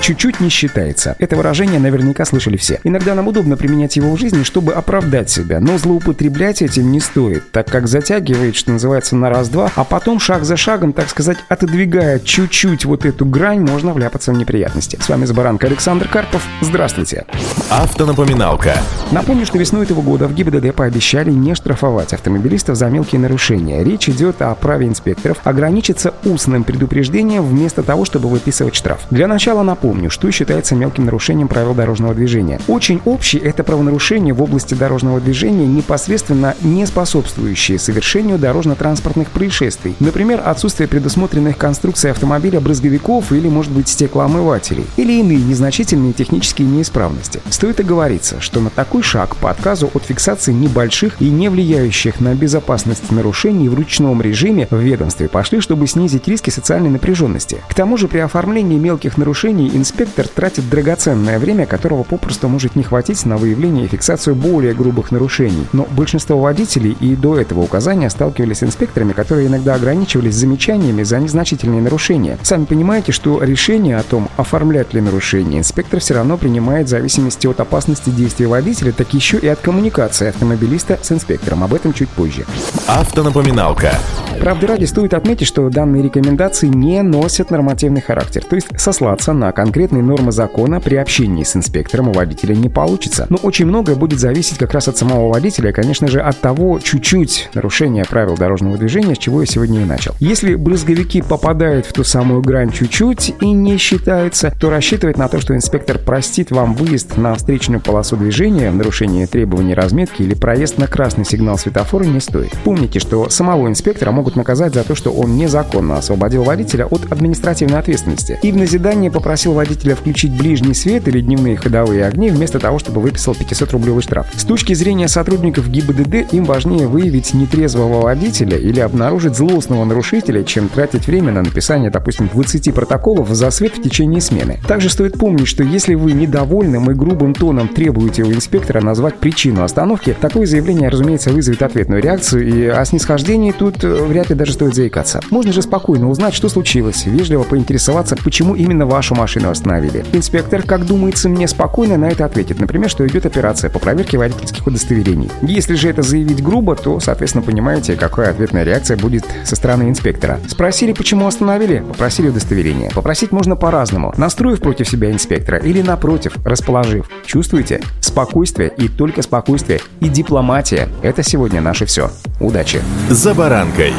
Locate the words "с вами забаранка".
15.00-15.66